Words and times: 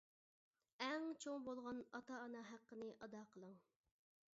ئەڭ 0.85 1.05
چوڭ 1.25 1.45
بولغان 1.49 1.85
ئاتا-ئانا 1.99 2.45
ھەققىنى 2.51 2.89
ئادا 2.97 3.27
قىلىڭ. 3.37 3.59